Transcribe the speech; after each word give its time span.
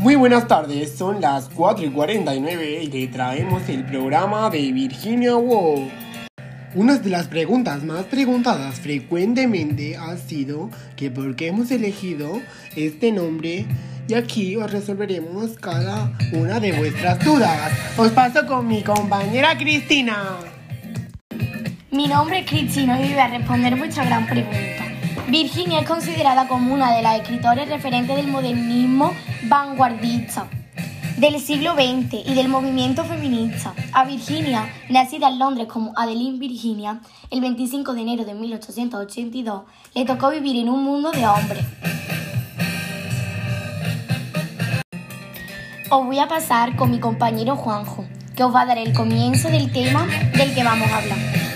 Muy 0.00 0.14
buenas 0.16 0.48
tardes, 0.48 0.96
son 0.96 1.20
las 1.20 1.50
4 1.50 1.84
y 1.84 1.90
49 1.90 2.84
y 2.84 2.86
le 2.86 3.06
traemos 3.08 3.68
el 3.68 3.84
programa 3.84 4.48
de 4.48 4.72
Virginia 4.72 5.36
Woolf. 5.36 5.92
Una 6.74 6.96
de 6.96 7.10
las 7.10 7.28
preguntas 7.28 7.84
más 7.84 8.04
preguntadas 8.04 8.80
frecuentemente 8.80 9.98
ha 9.98 10.16
sido 10.16 10.70
que 10.96 11.10
por 11.10 11.36
qué 11.36 11.48
hemos 11.48 11.70
elegido 11.70 12.40
este 12.76 13.12
nombre 13.12 13.66
y 14.08 14.14
aquí 14.14 14.56
os 14.56 14.72
resolveremos 14.72 15.58
cada 15.60 16.10
una 16.32 16.60
de 16.60 16.72
vuestras 16.72 17.22
dudas. 17.22 17.70
Os 17.98 18.10
paso 18.12 18.46
con 18.46 18.66
mi 18.66 18.82
compañera 18.82 19.58
Cristina. 19.58 20.38
Mi 21.90 22.06
nombre 22.06 22.38
es 22.38 22.46
Cristina 22.46 22.98
y 22.98 23.10
voy 23.10 23.18
a 23.18 23.28
responder 23.28 23.76
vuestra 23.76 24.06
gran 24.06 24.26
pregunta. 24.26 24.89
Virginia 25.30 25.78
es 25.78 25.86
considerada 25.86 26.48
como 26.48 26.74
una 26.74 26.92
de 26.96 27.02
las 27.02 27.20
escritoras 27.20 27.68
referentes 27.68 28.16
del 28.16 28.26
modernismo 28.26 29.14
vanguardista 29.44 30.48
del 31.18 31.38
siglo 31.38 31.74
XX 31.74 32.26
y 32.26 32.34
del 32.34 32.48
movimiento 32.48 33.04
feminista. 33.04 33.72
A 33.92 34.04
Virginia, 34.04 34.68
nacida 34.88 35.28
en 35.28 35.38
Londres 35.38 35.68
como 35.68 35.92
Adeline 35.94 36.40
Virginia, 36.40 37.00
el 37.30 37.40
25 37.42 37.94
de 37.94 38.00
enero 38.00 38.24
de 38.24 38.34
1882, 38.34 39.62
le 39.94 40.04
tocó 40.04 40.30
vivir 40.30 40.56
en 40.56 40.68
un 40.68 40.82
mundo 40.82 41.12
de 41.12 41.24
hombres. 41.24 41.64
Os 45.90 46.06
voy 46.06 46.18
a 46.18 46.26
pasar 46.26 46.74
con 46.74 46.90
mi 46.90 46.98
compañero 46.98 47.54
Juanjo, 47.54 48.04
que 48.34 48.42
os 48.42 48.52
va 48.52 48.62
a 48.62 48.66
dar 48.66 48.78
el 48.78 48.92
comienzo 48.92 49.48
del 49.48 49.70
tema 49.70 50.06
del 50.34 50.52
que 50.54 50.64
vamos 50.64 50.90
a 50.90 50.96
hablar. 50.96 51.49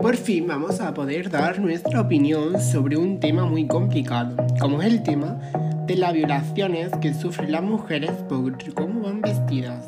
Por 0.00 0.16
fin 0.16 0.46
vamos 0.46 0.80
a 0.80 0.94
poder 0.94 1.28
dar 1.28 1.58
nuestra 1.58 2.00
opinión 2.00 2.58
sobre 2.58 2.96
un 2.96 3.20
tema 3.20 3.44
muy 3.44 3.66
complicado, 3.66 4.34
como 4.58 4.80
es 4.80 4.88
el 4.88 5.02
tema 5.02 5.38
de 5.86 5.96
las 5.96 6.14
violaciones 6.14 6.90
que 7.02 7.12
sufren 7.12 7.52
las 7.52 7.62
mujeres 7.62 8.10
por 8.26 8.56
cómo 8.72 9.02
van 9.02 9.20
vestidas. 9.20 9.86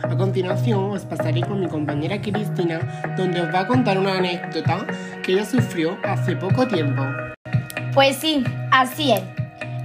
A 0.00 0.16
continuación 0.16 0.92
os 0.92 1.02
pasaré 1.02 1.40
con 1.40 1.58
mi 1.58 1.66
compañera 1.66 2.20
Cristina, 2.20 3.14
donde 3.16 3.40
os 3.40 3.52
va 3.52 3.60
a 3.60 3.66
contar 3.66 3.98
una 3.98 4.16
anécdota 4.16 4.86
que 5.24 5.32
ella 5.32 5.44
sufrió 5.44 5.98
hace 6.04 6.36
poco 6.36 6.68
tiempo. 6.68 7.02
Pues 7.94 8.16
sí, 8.16 8.44
así 8.70 9.10
es. 9.10 9.22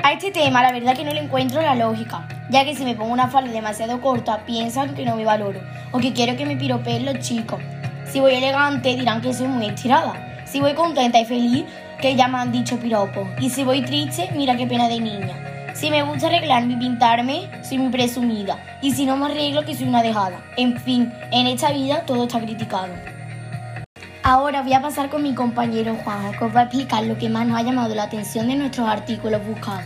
A 0.04 0.14
este 0.14 0.30
tema 0.32 0.62
la 0.62 0.72
verdad 0.72 0.96
que 0.96 1.04
no 1.04 1.14
le 1.14 1.22
encuentro 1.22 1.64
la 1.64 1.74
lógica, 1.74 2.28
ya 2.52 2.64
que 2.64 2.76
si 2.76 2.86
me 2.86 2.94
pongo 2.94 3.12
una 3.12 3.28
falda 3.28 3.52
demasiado 3.52 4.02
corta 4.02 4.46
piensan 4.46 4.94
que 4.94 5.04
no 5.04 5.16
me 5.16 5.26
valoro 5.26 5.60
o 5.92 5.98
que 5.98 6.14
quiero 6.14 6.38
que 6.38 6.46
me 6.46 6.58
piropeen 6.58 7.06
los 7.06 7.20
chicos. 7.20 7.60
Si 8.12 8.20
voy 8.22 8.36
elegante 8.36 8.96
dirán 8.96 9.22
que 9.22 9.34
soy 9.34 9.48
muy 9.48 9.66
estirada. 9.66 10.44
Si 10.46 10.62
voy 10.62 10.74
contenta 10.74 11.20
y 11.20 11.26
feliz, 11.26 11.66
que 12.02 12.16
ya 12.16 12.28
me 12.28 12.38
han 12.38 12.52
dicho 12.52 12.80
piropo. 12.80 13.28
Y 13.40 13.50
si 13.50 13.64
voy 13.64 13.82
triste, 13.82 14.30
mira 14.34 14.56
qué 14.56 14.66
pena 14.66 14.88
de 14.88 15.00
niña. 15.00 15.74
Si 15.74 15.90
me 15.92 16.04
gusta 16.04 16.28
arreglarme 16.28 16.74
y 16.74 16.78
pintarme, 16.78 17.50
soy 17.64 17.80
muy 17.80 17.92
presumida. 17.92 18.58
Y 18.82 18.92
si 18.92 19.06
no 19.06 19.18
me 19.18 19.26
arreglo, 19.26 19.66
que 19.66 19.76
soy 19.76 19.88
una 19.88 20.02
dejada. 20.02 20.42
En 20.56 20.80
fin, 20.80 21.12
en 21.32 21.48
esta 21.48 21.72
vida 21.72 22.04
todo 22.06 22.24
está 22.24 22.40
criticado. 22.40 22.94
Ahora 24.24 24.62
voy 24.62 24.74
a 24.74 24.82
pasar 24.82 25.10
con 25.10 25.22
mi 25.24 25.34
compañero 25.34 25.96
Juanjo, 26.04 26.32
que 26.40 26.46
os 26.46 26.56
va 26.56 26.62
a 26.62 26.64
explicar 26.64 27.04
lo 27.04 27.18
que 27.18 27.30
más 27.30 27.46
nos 27.46 27.60
ha 27.60 27.64
llamado 27.64 27.94
la 27.94 28.04
atención 28.04 28.48
de 28.48 28.56
nuestros 28.56 28.88
artículos 28.88 29.46
buscados. 29.46 29.86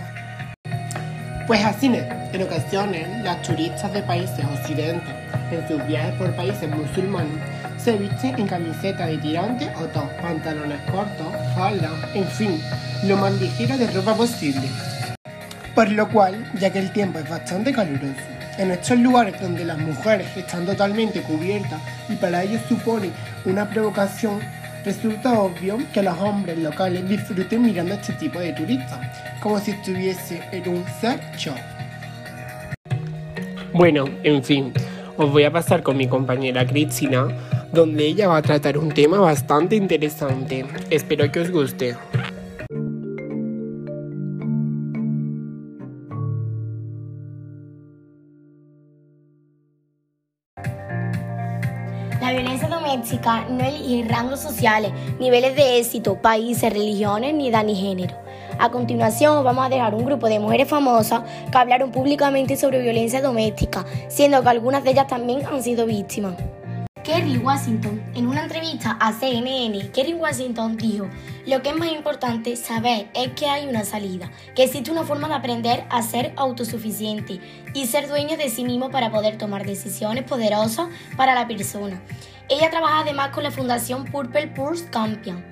Pues 1.48 1.66
así 1.66 1.88
es, 1.88 2.06
en 2.34 2.44
ocasiones 2.44 3.24
las 3.24 3.42
turistas 3.42 3.92
de 3.92 4.02
países 4.04 4.46
occidentales, 4.46 5.16
en 5.52 5.68
sus 5.68 5.86
viajes 5.86 6.14
por 6.16 6.36
países 6.36 6.70
musulmanes, 6.70 7.40
se 7.84 7.98
visten 7.98 8.40
en 8.40 8.48
camiseta 8.48 9.08
de 9.08 9.18
tirante 9.18 9.68
o 9.76 9.86
top, 9.88 10.10
pantalones 10.22 10.80
cortos, 10.92 11.28
falda, 11.56 11.90
en 12.14 12.26
fin, 12.28 12.62
lo 13.06 13.18
más 13.18 13.34
ligera 13.42 13.76
de 13.76 13.88
ropa 13.88 14.14
posible. 14.14 14.62
Por 15.74 15.90
lo 15.90 16.08
cual, 16.10 16.46
ya 16.60 16.72
que 16.72 16.78
el 16.78 16.92
tiempo 16.92 17.18
es 17.18 17.28
bastante 17.28 17.74
caluroso, 17.74 18.22
en 18.60 18.70
estos 18.70 19.00
lugares 19.00 19.42
donde 19.42 19.66
las 19.66 19.80
mujeres 19.80 20.28
están 20.38 20.66
totalmente 20.66 21.22
cubiertas 21.22 21.82
y 22.08 22.16
para 22.16 22.44
ellos 22.44 22.62
supone 22.70 23.10
una 23.46 23.68
provocación, 23.68 24.40
resulta 24.86 25.40
obvio 25.40 25.80
que 25.92 26.04
los 26.04 26.20
hombres 26.20 26.60
locales 26.60 27.08
disfruten 27.10 27.64
mirando 27.64 27.94
a 27.94 27.98
este 27.98 28.14
tipo 28.14 28.40
de 28.40 28.54
turistas, 28.54 29.00
como 29.42 29.60
si 29.60 29.72
estuviese 29.72 30.44
en 30.52 30.70
un 30.70 30.86
sex 31.00 31.20
shop. 31.36 31.58
Bueno, 33.74 34.06
en 34.24 34.44
fin, 34.44 34.74
os 35.18 35.32
voy 35.32 35.46
a 35.46 35.52
pasar 35.52 35.82
con 35.82 35.98
mi 35.98 36.08
compañera 36.08 36.68
Cristina, 36.68 37.28
donde 37.74 38.06
ella 38.06 38.28
va 38.28 38.38
a 38.38 38.42
tratar 38.42 38.78
un 38.78 38.90
tema 38.94 39.20
bastante 39.20 39.76
interesante. 39.76 40.66
Espero 40.90 41.32
que 41.32 41.40
os 41.40 41.52
guste. 41.52 41.96
La 52.20 52.32
violencia 52.32 52.68
doméstica 52.68 53.46
no 53.50 53.64
elige 53.64 54.08
rangos 54.08 54.40
sociales, 54.40 54.92
niveles 55.20 55.56
de 55.56 55.80
éxito, 55.80 56.22
países, 56.22 56.72
religiones 56.72 57.34
ni 57.34 57.50
edad 57.50 57.64
ni 57.64 57.76
género. 57.76 58.16
A 58.60 58.70
continuación 58.70 59.44
vamos 59.44 59.66
a 59.66 59.70
dejar 59.70 59.96
un 59.96 60.06
grupo 60.06 60.28
de 60.28 60.40
mujeres 60.40 60.68
famosas 60.68 61.24
que 61.52 61.58
hablaron 61.58 61.92
públicamente 61.92 62.56
sobre 62.58 62.82
violencia 62.82 63.22
doméstica, 63.22 63.86
siendo 64.08 64.44
que 64.44 64.50
algunas 64.50 64.84
de 64.84 64.92
ellas 64.92 65.08
también 65.08 65.44
han 65.46 65.64
sido 65.64 65.86
víctimas. 65.86 66.36
Kerry 67.04 67.38
Washington, 67.38 68.00
en 68.14 68.28
una 68.28 68.44
entrevista 68.44 68.96
a 69.00 69.12
CNN, 69.12 69.90
Kerry 69.92 70.14
Washington 70.14 70.78
dijo, 70.78 71.08
lo 71.48 71.64
que 71.64 71.70
es 71.70 71.76
más 71.76 71.92
importante 71.92 72.56
saber 72.56 73.10
es 73.16 73.32
que 73.32 73.48
hay 73.48 73.68
una 73.68 73.84
salida, 73.84 74.30
que 74.56 74.66
existe 74.66 74.92
una 74.92 75.04
forma 75.04 75.28
de 75.28 75.34
aprender 75.34 75.84
a 75.90 76.04
ser 76.04 76.32
autosuficiente 76.36 77.40
y 77.74 77.88
ser 77.88 78.08
dueño 78.08 78.38
de 78.38 78.50
sí 78.50 78.64
mismo 78.64 78.92
para 78.92 79.12
poder 79.12 79.40
tomar 79.40 79.66
decisiones 79.66 80.26
poderosas 80.26 80.90
para 81.18 81.34
la 81.34 81.48
persona. 81.48 82.00
Ella 82.50 82.70
trabaja 82.70 83.00
además 83.00 83.30
con 83.30 83.44
la 83.44 83.52
fundación 83.52 84.06
Purple 84.06 84.50
Purse 84.50 84.88
Campion, 84.92 85.44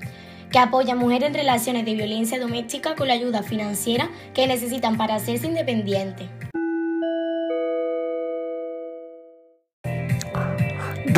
que 0.52 0.60
apoya 0.60 0.94
a 0.94 0.98
mujeres 0.98 1.30
en 1.30 1.34
relaciones 1.34 1.84
de 1.84 1.96
violencia 1.96 2.40
doméstica 2.40 2.96
con 2.96 3.08
la 3.08 3.16
ayuda 3.16 3.42
financiera 3.42 4.10
que 4.36 4.46
necesitan 4.46 4.98
para 4.98 5.16
hacerse 5.16 5.48
independientes. 5.48 6.28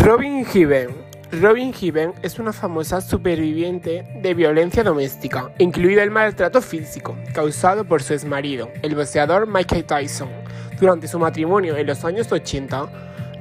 Robin 0.03 0.43
Given. 0.43 0.89
Robin 1.31 1.71
Given 1.71 2.13
es 2.23 2.39
una 2.39 2.51
famosa 2.51 3.01
superviviente 3.01 4.03
de 4.19 4.33
violencia 4.33 4.83
doméstica, 4.83 5.51
incluido 5.59 6.01
el 6.01 6.09
maltrato 6.09 6.59
físico 6.59 7.15
causado 7.35 7.85
por 7.85 8.01
su 8.01 8.13
exmarido, 8.15 8.67
el 8.81 8.95
boxeador 8.95 9.45
Michael 9.45 9.85
Tyson. 9.85 10.29
Durante 10.79 11.07
su 11.07 11.19
matrimonio 11.19 11.77
en 11.77 11.85
los 11.85 12.03
años 12.03 12.31
80, 12.31 12.89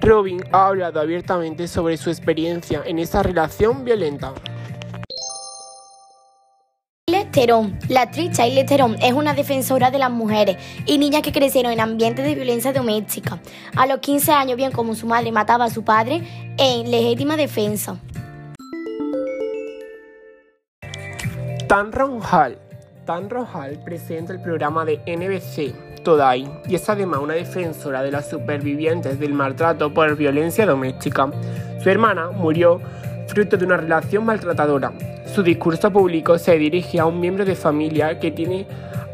Robin 0.03 0.45
ha 0.53 0.67
hablado 0.67 1.01
abiertamente 1.01 1.67
sobre 1.67 1.97
su 1.97 2.11
experiencia 2.11 2.83
en 2.85 2.99
esa 2.99 3.23
relación 3.23 3.83
violenta. 3.83 4.35
Theron. 7.33 7.79
La 7.89 8.03
actriz 8.03 8.33
Charlize 8.33 8.65
Theron 8.65 8.97
es 9.01 9.13
una 9.13 9.35
defensora 9.35 9.91
de 9.91 9.99
las 9.99 10.11
mujeres 10.11 10.57
y 10.87 10.99
niñas 10.99 11.23
que 11.23 11.33
crecieron 11.33 11.73
en 11.73 11.81
ambientes 11.81 12.25
de 12.25 12.35
violencia 12.35 12.73
doméstica. 12.73 13.39
A 13.77 13.87
los 13.87 14.01
15 14.01 14.33
años 14.33 14.57
vio 14.57 14.71
como 14.73 14.95
su 14.95 15.07
madre 15.07 15.33
mataba 15.33 15.67
a 15.67 15.71
su 15.71 15.85
padre 15.85 16.23
en 16.59 16.91
legítima 16.91 17.37
defensa. 17.37 17.97
Tanron 21.69 22.21
Hall. 22.21 22.59
Tanron 23.07 23.47
Hall 23.47 23.79
presenta 23.85 24.33
el 24.33 24.43
programa 24.43 24.85
de 24.85 24.99
NBC 25.07 26.03
Today 26.03 26.51
y 26.67 26.75
es 26.75 26.89
además 26.89 27.21
una 27.21 27.35
defensora 27.35 28.03
de 28.03 28.11
las 28.11 28.29
supervivientes 28.29 29.21
del 29.21 29.35
maltrato 29.35 29.93
por 29.95 30.17
violencia 30.17 30.67
doméstica. 30.67 31.31
Su 31.83 31.89
hermana 31.89 32.31
murió 32.31 32.81
fruto 33.31 33.57
de 33.57 33.65
una 33.65 33.77
relación 33.77 34.25
maltratadora. 34.25 34.93
Su 35.25 35.45
discurso 35.45 35.91
público 35.93 36.37
se 36.37 36.59
dirige 36.59 36.99
a 36.99 37.07
un 37.07 37.21
miembro 37.21 37.45
de 37.45 37.55
familia 37.55 38.19
que 38.19 38.33
tiene 38.33 38.67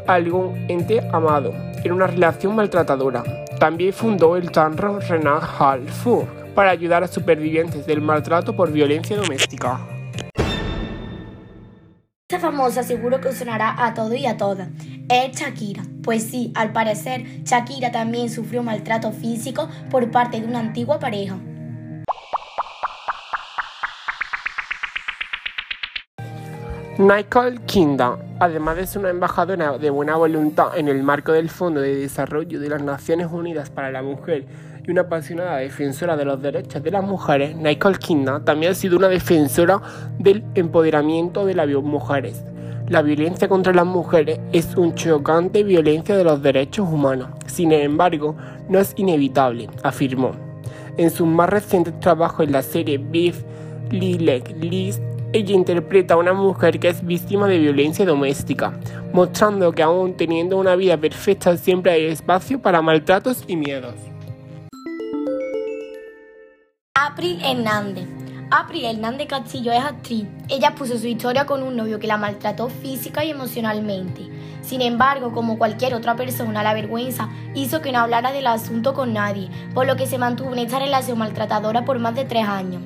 algún 0.07 0.65
ente 0.67 1.07
amado 1.13 1.53
en 1.83 1.91
una 1.91 2.07
relación 2.07 2.55
maltratadora. 2.55 3.23
También 3.59 3.93
fundó 3.93 4.35
el 4.35 4.51
Tanro 4.51 4.99
Renal 4.99 5.41
Hall 5.59 5.87
Food 5.87 6.25
para 6.55 6.71
ayudar 6.71 7.03
a 7.03 7.07
supervivientes 7.07 7.85
del 7.85 8.01
maltrato 8.01 8.55
por 8.55 8.71
violencia 8.71 9.15
doméstica. 9.15 9.79
Esta 12.29 12.39
famosa 12.39 12.83
seguro 12.83 13.21
que 13.21 13.31
sonará 13.31 13.85
a 13.85 13.93
todo 13.93 14.13
y 14.15 14.25
a 14.25 14.35
todas. 14.35 14.67
Es 15.09 15.39
Shakira. 15.39 15.83
Pues 16.03 16.23
sí, 16.23 16.51
al 16.55 16.73
parecer, 16.73 17.43
Shakira 17.43 17.91
también 17.91 18.29
sufrió 18.29 18.63
maltrato 18.63 19.11
físico 19.11 19.69
por 19.91 20.09
parte 20.09 20.41
de 20.41 20.47
una 20.47 20.59
antigua 20.59 20.99
pareja. 20.99 21.37
Nicole 26.99 27.59
Kinda, 27.67 28.17
además 28.39 28.75
de 28.75 28.87
ser 28.87 29.01
una 29.01 29.11
embajadora 29.11 29.77
de 29.77 29.91
buena 29.91 30.15
voluntad 30.15 30.75
en 30.75 30.87
el 30.87 31.03
marco 31.03 31.31
del 31.31 31.47
Fondo 31.47 31.79
de 31.79 31.95
Desarrollo 31.95 32.59
de 32.59 32.69
las 32.69 32.81
Naciones 32.81 33.27
Unidas 33.31 33.69
para 33.69 33.91
la 33.91 34.01
Mujer 34.01 34.45
y 34.83 34.89
una 34.89 35.01
apasionada 35.01 35.57
defensora 35.57 36.17
de 36.17 36.25
los 36.25 36.41
derechos 36.41 36.81
de 36.81 36.89
las 36.89 37.03
mujeres, 37.03 37.55
Nicole 37.55 37.99
Kinda 37.99 38.43
también 38.43 38.71
ha 38.71 38.75
sido 38.75 38.97
una 38.97 39.09
defensora 39.09 39.79
del 40.17 40.43
empoderamiento 40.55 41.45
de 41.45 41.53
las 41.53 41.67
mujeres. 41.67 42.43
La 42.89 43.03
violencia 43.03 43.47
contra 43.47 43.73
las 43.73 43.85
mujeres 43.85 44.39
es 44.51 44.75
un 44.75 44.95
chocante 44.95 45.61
violencia 45.61 46.17
de 46.17 46.23
los 46.23 46.41
derechos 46.41 46.89
humanos. 46.91 47.29
Sin 47.45 47.73
embargo, 47.73 48.35
no 48.69 48.79
es 48.79 48.93
inevitable, 48.97 49.69
afirmó. 49.83 50.31
En 50.97 51.11
sus 51.11 51.27
más 51.27 51.51
recientes 51.51 51.99
trabajos 51.99 52.47
en 52.47 52.53
la 52.53 52.63
serie 52.63 52.97
Beef 52.97 53.43
Lilek 53.91 54.55
List 54.63 55.03
ella 55.33 55.53
interpreta 55.53 56.13
a 56.13 56.17
una 56.17 56.33
mujer 56.33 56.79
que 56.79 56.89
es 56.89 57.05
víctima 57.05 57.47
de 57.47 57.59
violencia 57.59 58.05
doméstica, 58.05 58.73
mostrando 59.13 59.71
que 59.73 59.83
aún 59.83 60.15
teniendo 60.15 60.57
una 60.57 60.75
vida 60.75 60.97
perfecta 60.97 61.57
siempre 61.57 61.91
hay 61.91 62.05
espacio 62.05 62.61
para 62.61 62.81
maltratos 62.81 63.43
y 63.47 63.55
miedos. 63.57 63.95
April 66.95 67.39
Hernández. 67.43 68.07
April 68.49 68.85
Hernández 68.85 69.27
Castillo 69.27 69.73
es 69.73 69.83
actriz. 69.83 70.25
Ella 70.47 70.73
puso 70.75 70.97
su 70.97 71.07
historia 71.07 71.45
con 71.45 71.61
un 71.61 71.75
novio 71.75 71.99
que 71.99 72.07
la 72.07 72.15
maltrató 72.15 72.69
física 72.69 73.25
y 73.25 73.31
emocionalmente. 73.31 74.21
Sin 74.61 74.81
embargo, 74.81 75.33
como 75.33 75.57
cualquier 75.57 75.93
otra 75.93 76.15
persona, 76.15 76.63
la 76.63 76.73
vergüenza 76.73 77.29
hizo 77.53 77.81
que 77.81 77.91
no 77.91 77.99
hablara 77.99 78.31
del 78.31 78.47
asunto 78.47 78.93
con 78.93 79.13
nadie, 79.13 79.49
por 79.73 79.85
lo 79.85 79.97
que 79.97 80.07
se 80.07 80.17
mantuvo 80.17 80.53
en 80.53 80.59
esta 80.59 80.79
relación 80.79 81.17
maltratadora 81.17 81.83
por 81.83 81.99
más 81.99 82.15
de 82.15 82.23
tres 82.23 82.47
años. 82.47 82.81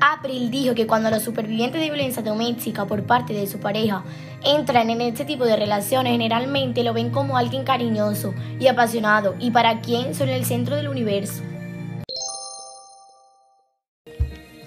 April 0.00 0.50
dijo 0.50 0.74
que 0.74 0.86
cuando 0.86 1.10
los 1.10 1.22
supervivientes 1.22 1.80
de 1.80 1.88
violencia 1.88 2.22
doméstica 2.22 2.86
por 2.86 3.02
parte 3.02 3.32
de 3.32 3.46
su 3.46 3.58
pareja 3.58 4.04
entran 4.44 4.90
en 4.90 5.00
este 5.00 5.24
tipo 5.24 5.44
de 5.44 5.56
relaciones, 5.56 6.12
generalmente 6.12 6.84
lo 6.84 6.92
ven 6.92 7.10
como 7.10 7.36
alguien 7.36 7.64
cariñoso 7.64 8.32
y 8.60 8.68
apasionado 8.68 9.34
y 9.40 9.50
para 9.50 9.80
quien 9.80 10.14
son 10.14 10.28
el 10.28 10.44
centro 10.44 10.76
del 10.76 10.88
universo. 10.88 11.42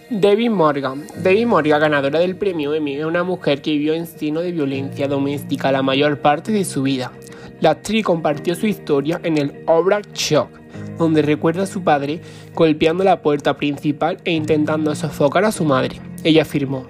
Debbie 0.10 0.50
Morgan. 0.50 1.06
Debbie 1.24 1.46
Morgan, 1.46 1.80
ganadora 1.80 2.20
del 2.20 2.36
premio 2.36 2.74
Emmy, 2.74 2.98
es 2.98 3.06
una 3.06 3.24
mujer 3.24 3.62
que 3.62 3.72
vivió 3.72 3.94
en 3.94 4.06
seno 4.06 4.42
de 4.42 4.52
violencia 4.52 5.08
doméstica 5.08 5.72
la 5.72 5.82
mayor 5.82 6.20
parte 6.20 6.52
de 6.52 6.66
su 6.66 6.84
vida. 6.84 7.14
La 7.62 7.72
actriz 7.72 8.04
compartió 8.04 8.54
su 8.56 8.68
historia 8.68 9.22
en 9.24 9.38
el 9.38 9.64
Obra 9.68 10.02
Shock 10.14 10.61
donde 11.02 11.22
recuerda 11.22 11.64
a 11.64 11.68
su 11.68 11.84
padre 11.84 12.22
golpeando 12.54 13.04
la 13.04 13.22
puerta 13.22 13.58
principal 13.58 14.18
e 14.24 14.32
intentando 14.32 14.94
sofocar 14.96 15.44
a 15.46 15.52
su 15.52 15.66
madre. 15.66 16.00
Ella 16.24 16.44
afirmó, 16.44 16.88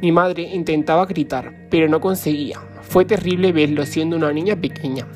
mi 0.00 0.12
madre 0.12 0.42
intentaba 0.42 1.06
gritar, 1.06 1.66
pero 1.70 1.88
no 1.88 2.00
conseguía. 2.00 2.60
Fue 2.82 3.04
terrible 3.04 3.52
verlo 3.52 3.84
siendo 3.84 4.16
una 4.16 4.32
niña 4.32 4.56
pequeña. 4.56 5.06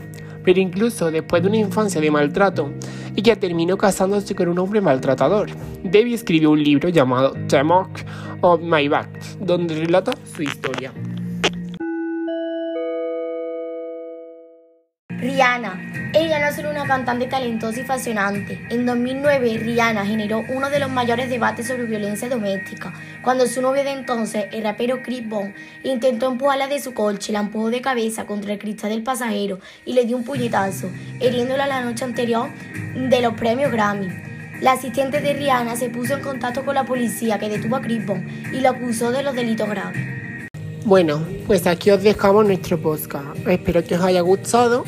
Pero 0.44 0.61
incluso 0.61 1.11
después 1.12 1.41
de 1.43 1.49
una 1.49 1.59
infancia 1.59 2.00
de 2.00 2.11
maltrato, 2.11 2.73
ella 3.15 3.39
terminó 3.39 3.79
casándose 3.79 4.35
con 4.35 4.49
un 4.49 4.59
hombre 4.59 4.81
maltratador. 4.81 5.50
Debbie 5.85 6.15
escribió 6.15 6.50
un 6.50 6.62
libro 6.62 6.88
llamado 6.88 7.33
The 7.47 7.62
Mark 7.62 8.05
of 8.41 8.61
My 8.61 8.88
Back, 8.88 9.09
donde 9.38 9.77
relata 9.77 10.12
su 10.25 10.43
historia. 10.43 10.93
Rihanna. 15.09 16.01
Solo 16.54 16.69
una 16.69 16.87
cantante 16.87 17.26
talentosa 17.28 17.81
y 17.81 17.84
fascinante. 17.84 18.60
En 18.69 18.84
2009, 18.84 19.56
Rihanna 19.58 20.04
generó 20.04 20.44
uno 20.50 20.69
de 20.69 20.81
los 20.81 20.90
mayores 20.90 21.31
debates 21.31 21.66
sobre 21.66 21.84
violencia 21.84 22.28
doméstica, 22.28 22.93
cuando 23.22 23.46
su 23.46 23.62
novio 23.62 23.82
de 23.82 23.93
entonces, 23.93 24.46
el 24.52 24.62
rapero 24.62 25.00
Chris 25.02 25.26
Bond, 25.26 25.54
intentó 25.82 26.31
empujarla 26.31 26.69
de 26.69 26.78
su 26.78 26.93
coche, 26.93 27.32
la 27.32 27.40
empujó 27.40 27.70
de 27.70 27.81
cabeza 27.81 28.26
contra 28.26 28.52
el 28.52 28.58
cristal 28.58 28.90
del 28.90 29.02
pasajero 29.02 29.60
y 29.87 29.94
le 29.94 30.04
dio 30.04 30.14
un 30.14 30.25
puñetazo, 30.25 30.90
hiriéndola 31.20 31.66
la 31.66 31.81
noche 31.81 32.04
anterior 32.04 32.50
de 32.94 33.22
los 33.22 33.32
premios 33.32 33.72
Grammy. 33.72 34.08
La 34.60 34.72
asistente 34.72 35.22
de 35.22 35.32
Rihanna 35.32 35.76
se 35.76 35.88
puso 35.88 36.14
en 36.14 36.20
contacto 36.20 36.66
con 36.66 36.75
la 36.75 36.84
policía 36.84 37.38
que 37.38 37.49
detuvo 37.49 37.76
a 37.76 37.81
Chris 37.81 38.04
Bond 38.04 38.54
y 38.54 38.60
lo 38.60 38.69
acusó 38.69 39.10
de 39.10 39.22
los 39.22 39.34
delitos 39.34 39.70
graves. 39.70 40.22
Bueno, 40.84 41.25
pues 41.46 41.66
aquí 41.66 41.90
os 41.90 42.02
dejamos 42.02 42.44
nuestro 42.44 42.76
podcast. 42.78 43.46
Espero 43.46 43.82
que 43.84 43.94
os 43.94 44.02
haya 44.02 44.20
gustado 44.20 44.84